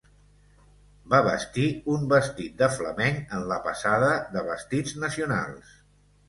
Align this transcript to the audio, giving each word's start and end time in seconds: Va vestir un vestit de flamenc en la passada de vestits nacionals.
Va 1.13 1.17
vestir 1.27 1.65
un 1.95 2.07
vestit 2.13 2.55
de 2.63 2.69
flamenc 2.77 3.35
en 3.41 3.45
la 3.53 3.59
passada 3.67 4.09
de 4.37 4.45
vestits 4.49 4.97
nacionals. 5.05 5.77